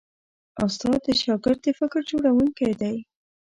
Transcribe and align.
استاد 0.65 0.99
د 1.05 1.09
شاګرد 1.21 1.59
د 1.63 1.67
فکر 1.79 2.01
جوړوونکی 2.11 2.69
دی. 2.81 2.95